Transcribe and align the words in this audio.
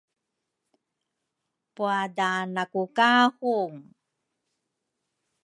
puadaanaku 1.75 2.83
ka 2.97 3.09
hon. 3.37 3.71